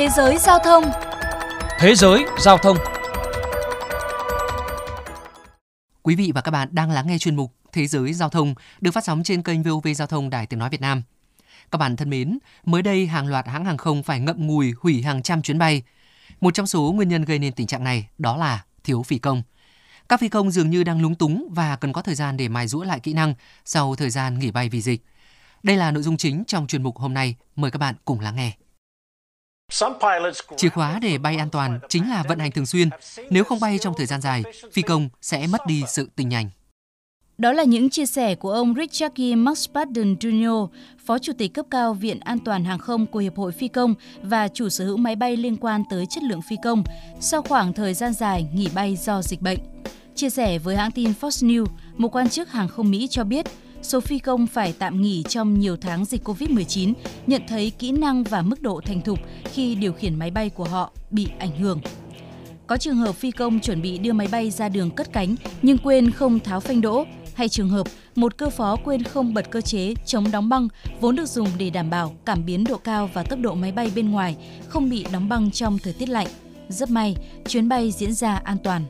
[0.00, 0.84] Thế giới giao thông
[1.78, 2.76] Thế giới giao thông
[6.02, 8.90] Quý vị và các bạn đang lắng nghe chuyên mục Thế giới giao thông được
[8.90, 11.02] phát sóng trên kênh VOV Giao thông Đài Tiếng Nói Việt Nam.
[11.70, 15.02] Các bạn thân mến, mới đây hàng loạt hãng hàng không phải ngậm ngùi hủy
[15.02, 15.82] hàng trăm chuyến bay.
[16.40, 19.42] Một trong số nguyên nhân gây nên tình trạng này đó là thiếu phi công.
[20.08, 22.66] Các phi công dường như đang lúng túng và cần có thời gian để mài
[22.66, 25.04] rũa lại kỹ năng sau thời gian nghỉ bay vì dịch.
[25.62, 27.36] Đây là nội dung chính trong chuyên mục hôm nay.
[27.56, 28.52] Mời các bạn cùng lắng nghe.
[30.56, 32.88] Chìa khóa để bay an toàn chính là vận hành thường xuyên.
[33.30, 34.42] Nếu không bay trong thời gian dài,
[34.72, 36.50] phi công sẽ mất đi sự tinh nhanh.
[37.38, 39.20] Đó là những chia sẻ của ông Richard G.
[39.36, 40.68] Mountbatten Jr.,
[41.06, 43.94] Phó Chủ tịch cấp cao Viện An toàn Hàng không của Hiệp hội Phi công
[44.22, 46.82] và chủ sở hữu máy bay liên quan tới chất lượng phi công
[47.20, 49.58] sau khoảng thời gian dài nghỉ bay do dịch bệnh.
[50.14, 51.66] Chia sẻ với hãng tin Fox News,
[51.96, 53.46] một quan chức hàng không Mỹ cho biết
[53.82, 56.92] số phi công phải tạm nghỉ trong nhiều tháng dịch COVID-19
[57.26, 60.64] nhận thấy kỹ năng và mức độ thành thục khi điều khiển máy bay của
[60.64, 61.80] họ bị ảnh hưởng.
[62.66, 65.78] Có trường hợp phi công chuẩn bị đưa máy bay ra đường cất cánh nhưng
[65.78, 69.60] quên không tháo phanh đỗ, hay trường hợp một cơ phó quên không bật cơ
[69.60, 70.68] chế chống đóng băng
[71.00, 73.92] vốn được dùng để đảm bảo cảm biến độ cao và tốc độ máy bay
[73.94, 74.36] bên ngoài
[74.68, 76.26] không bị đóng băng trong thời tiết lạnh.
[76.68, 77.16] Rất may,
[77.48, 78.84] chuyến bay diễn ra an toàn.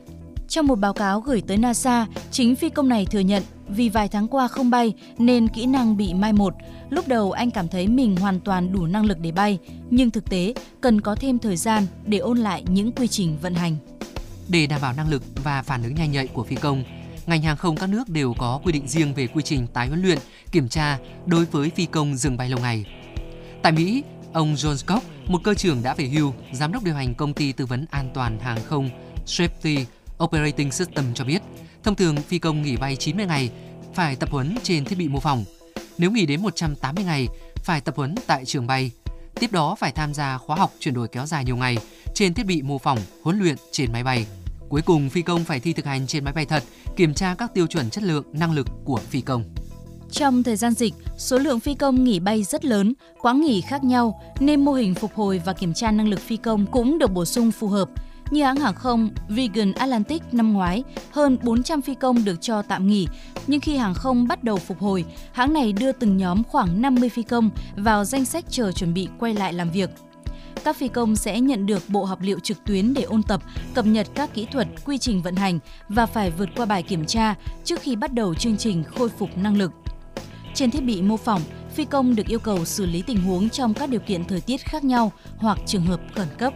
[0.47, 3.43] Trong một báo cáo gửi tới NASA, chính phi công này thừa nhận
[3.75, 6.55] vì vài tháng qua không bay nên kỹ năng bị mai một.
[6.89, 10.29] Lúc đầu anh cảm thấy mình hoàn toàn đủ năng lực để bay, nhưng thực
[10.29, 13.77] tế cần có thêm thời gian để ôn lại những quy trình vận hành.
[14.47, 16.83] Để đảm bảo năng lực và phản ứng nhanh nhạy của phi công,
[17.25, 20.01] ngành hàng không các nước đều có quy định riêng về quy trình tái huấn
[20.01, 20.17] luyện,
[20.51, 22.85] kiểm tra đối với phi công dừng bay lâu ngày.
[23.61, 27.15] Tại Mỹ, ông John Scott, một cơ trưởng đã về hưu, giám đốc điều hành
[27.15, 28.89] công ty tư vấn an toàn hàng không
[29.25, 29.85] Safety
[30.23, 31.41] Operating System cho biết,
[31.83, 33.51] thông thường phi công nghỉ bay 90 ngày
[33.93, 35.43] phải tập huấn trên thiết bị mô phỏng.
[35.97, 37.27] Nếu nghỉ đến 180 ngày,
[37.63, 38.91] phải tập huấn tại trường bay.
[39.39, 41.77] Tiếp đó phải tham gia khóa học chuyển đổi kéo dài nhiều ngày
[42.13, 44.25] trên thiết bị mô phỏng, huấn luyện trên máy bay.
[44.69, 46.63] Cuối cùng, phi công phải thi thực hành trên máy bay thật,
[46.95, 49.43] kiểm tra các tiêu chuẩn chất lượng, năng lực của phi công.
[50.11, 53.83] Trong thời gian dịch, số lượng phi công nghỉ bay rất lớn, quãng nghỉ khác
[53.83, 57.11] nhau nên mô hình phục hồi và kiểm tra năng lực phi công cũng được
[57.11, 57.89] bổ sung phù hợp.
[58.31, 62.87] Như hãng hàng không Virgin Atlantic năm ngoái, hơn 400 phi công được cho tạm
[62.87, 63.07] nghỉ,
[63.47, 67.09] nhưng khi hàng không bắt đầu phục hồi, hãng này đưa từng nhóm khoảng 50
[67.09, 69.89] phi công vào danh sách chờ chuẩn bị quay lại làm việc.
[70.63, 73.41] Các phi công sẽ nhận được bộ học liệu trực tuyến để ôn tập,
[73.73, 75.59] cập nhật các kỹ thuật, quy trình vận hành
[75.89, 79.37] và phải vượt qua bài kiểm tra trước khi bắt đầu chương trình khôi phục
[79.37, 79.71] năng lực.
[80.53, 81.41] Trên thiết bị mô phỏng,
[81.73, 84.61] phi công được yêu cầu xử lý tình huống trong các điều kiện thời tiết
[84.61, 86.53] khác nhau hoặc trường hợp khẩn cấp.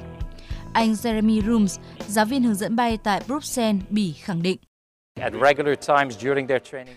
[0.76, 4.58] Anh Jeremy Rooms, giáo viên hướng dẫn bay tại Bruxelles, Bỉ khẳng định.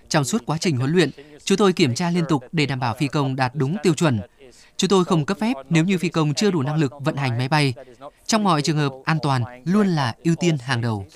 [0.09, 1.11] Trong suốt quá trình huấn luyện,
[1.45, 4.21] chúng tôi kiểm tra liên tục để đảm bảo phi công đạt đúng tiêu chuẩn.
[4.77, 7.39] Chúng tôi không cấp phép nếu như phi công chưa đủ năng lực vận hành
[7.39, 7.75] máy bay.
[8.27, 11.07] Trong mọi trường hợp, an toàn luôn là ưu tiên hàng đầu.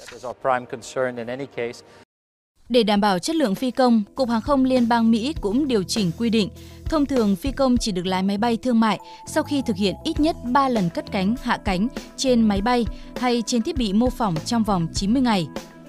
[2.73, 5.83] Để đảm bảo chất lượng phi công, Cục Hàng không Liên bang Mỹ cũng điều
[5.83, 6.49] chỉnh quy định.
[6.85, 9.95] Thông thường, phi công chỉ được lái máy bay thương mại sau khi thực hiện
[10.05, 12.87] ít nhất 3 lần cất cánh, hạ cánh trên máy bay
[13.21, 15.49] hay trên thiết bị mô phỏng trong vòng 90 ngày.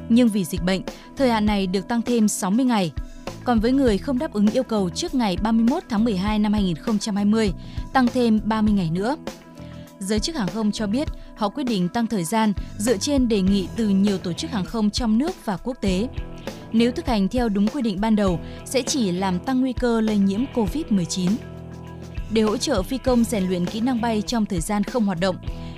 [0.10, 0.82] Nhưng vì dịch bệnh,
[1.18, 2.92] thời hạn này được tăng thêm 60 ngày.
[3.44, 7.52] Còn với người không đáp ứng yêu cầu trước ngày 31 tháng 12 năm 2020,
[7.94, 9.16] tăng thêm 30 ngày nữa.
[10.00, 13.42] Giới chức hàng không cho biết họ quyết định tăng thời gian dựa trên đề
[13.42, 16.08] nghị từ nhiều tổ chức hàng không trong nước và quốc tế.
[16.74, 20.02] Nếu thực hành theo đúng quy định ban đầu, sẽ chỉ làm tăng nguy cơ
[20.02, 21.30] lây nhiễm COVID-19.
[22.32, 25.20] Để hỗ trợ phi công rèn luyện kỹ năng bay trong thời gian không hoạt
[25.20, 25.36] động,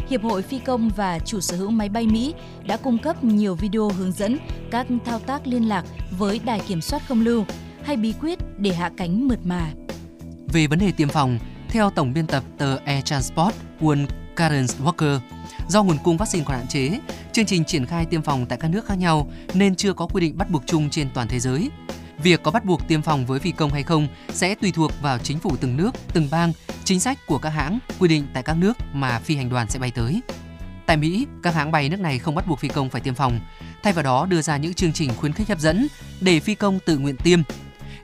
[0.09, 2.33] Hiệp hội Phi công và chủ sở hữu máy bay Mỹ
[2.65, 4.37] đã cung cấp nhiều video hướng dẫn
[4.71, 5.85] các thao tác liên lạc
[6.19, 7.45] với đài kiểm soát không lưu
[7.83, 9.71] hay bí quyết để hạ cánh mượt mà.
[10.53, 11.39] Về vấn đề tiêm phòng,
[11.69, 14.05] theo tổng biên tập tờ Air Transport Quân
[14.35, 15.19] Karen Walker,
[15.69, 16.99] do nguồn cung vaccine còn hạn chế,
[17.31, 20.21] chương trình triển khai tiêm phòng tại các nước khác nhau nên chưa có quy
[20.21, 21.69] định bắt buộc chung trên toàn thế giới.
[22.23, 25.17] Việc có bắt buộc tiêm phòng với phi công hay không sẽ tùy thuộc vào
[25.17, 26.53] chính phủ từng nước, từng bang,
[26.83, 29.79] chính sách của các hãng, quy định tại các nước mà phi hành đoàn sẽ
[29.79, 30.21] bay tới.
[30.85, 33.39] Tại Mỹ, các hãng bay nước này không bắt buộc phi công phải tiêm phòng,
[33.83, 35.87] thay vào đó đưa ra những chương trình khuyến khích hấp dẫn
[36.21, 37.39] để phi công tự nguyện tiêm.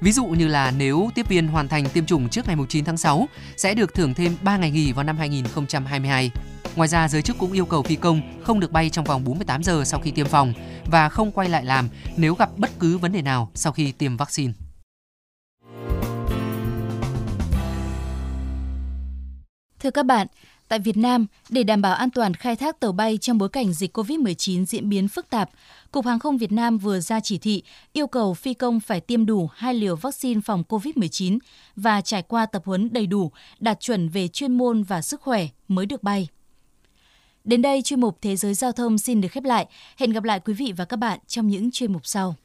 [0.02, 2.98] Ví dụ như là nếu tiếp viên hoàn thành tiêm chủng trước ngày 9 tháng
[2.98, 3.28] 6
[3.58, 6.32] sẽ được thưởng thêm 3 ngày nghỉ vào năm 2022.
[6.76, 9.64] Ngoài ra, giới chức cũng yêu cầu phi công không được bay trong vòng 48
[9.64, 10.54] giờ sau khi tiêm phòng
[10.86, 14.18] và không quay lại làm nếu gặp bất cứ vấn đề nào sau khi tiêm
[14.18, 14.54] vaccine.
[19.80, 20.28] Thưa các bạn,
[20.72, 23.74] tại Việt Nam, để đảm bảo an toàn khai thác tàu bay trong bối cảnh
[23.74, 25.50] dịch COVID-19 diễn biến phức tạp,
[25.92, 27.64] Cục Hàng không Việt Nam vừa ra chỉ thị
[27.94, 31.38] yêu cầu phi công phải tiêm đủ hai liều vaccine phòng COVID-19
[31.76, 35.48] và trải qua tập huấn đầy đủ, đạt chuẩn về chuyên môn và sức khỏe
[35.68, 36.28] mới được bay.
[37.44, 39.66] Đến đây chuyên mục Thế giới giao thông xin được khép lại.
[39.98, 42.36] Hẹn gặp lại quý vị và các bạn trong những chuyên mục sau.